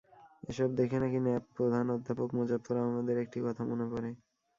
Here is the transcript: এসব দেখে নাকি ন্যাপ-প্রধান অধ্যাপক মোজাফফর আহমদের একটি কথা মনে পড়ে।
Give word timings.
এসব 0.43 0.69
দেখে 0.75 0.97
নাকি 0.99 1.17
ন্যাপ-প্রধান 1.21 1.85
অধ্যাপক 1.95 2.29
মোজাফফর 2.37 2.75
আহমদের 2.81 3.17
একটি 3.23 3.37
কথা 3.45 3.61
মনে 3.65 3.85
পড়ে। 3.91 4.09